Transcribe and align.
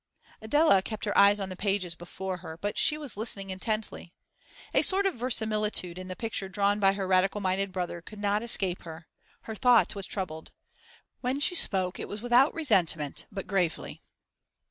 Adela 0.41 0.81
kept 0.81 1.05
her 1.05 1.15
eyes 1.15 1.39
on 1.39 1.49
the 1.49 1.55
pages 1.55 1.93
before 1.93 2.37
her, 2.37 2.57
but 2.57 2.75
she 2.75 2.97
was 2.97 3.15
listening 3.17 3.51
intently. 3.51 4.11
A 4.73 4.81
sort 4.81 5.05
of 5.05 5.13
verisimilitude 5.13 5.99
in 5.99 6.07
the 6.07 6.15
picture 6.15 6.49
drawn 6.49 6.79
by 6.79 6.93
her 6.93 7.05
Radical 7.07 7.39
minded 7.39 7.71
brother 7.71 8.01
could 8.01 8.17
not 8.17 8.41
escape 8.41 8.81
her; 8.81 9.05
her 9.41 9.53
thought 9.53 9.93
was 9.93 10.07
troubled. 10.07 10.53
When 11.19 11.39
she 11.39 11.53
spoke 11.53 11.99
it 11.99 12.07
was 12.07 12.19
without 12.19 12.51
resentment, 12.55 13.27
but 13.31 13.45
gravely. 13.45 14.01